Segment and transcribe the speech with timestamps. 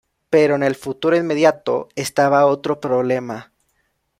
[0.31, 3.51] Pero en el futuro inmediato estaba otro problema.